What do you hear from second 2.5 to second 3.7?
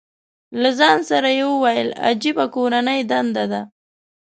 کورنۍ دنده ده.